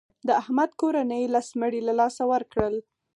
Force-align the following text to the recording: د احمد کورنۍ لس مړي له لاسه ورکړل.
د 0.27 0.29
احمد 0.41 0.71
کورنۍ 0.81 1.23
لس 1.33 1.47
مړي 1.59 1.81
له 1.87 1.93
لاسه 1.99 2.23
ورکړل. 2.31 2.75